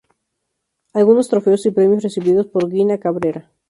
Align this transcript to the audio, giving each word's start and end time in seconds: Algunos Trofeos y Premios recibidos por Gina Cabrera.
Algunos 0.93 1.27
Trofeos 1.29 1.63
y 1.67 1.69
Premios 1.69 2.01
recibidos 2.01 2.47
por 2.47 2.71
Gina 2.71 2.97
Cabrera. 2.97 3.51